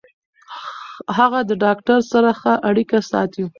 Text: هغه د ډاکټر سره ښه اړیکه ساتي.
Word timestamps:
هغه 1.17 1.39
د 1.49 1.51
ډاکټر 1.63 1.99
سره 2.11 2.29
ښه 2.39 2.53
اړیکه 2.69 2.97
ساتي. 3.11 3.43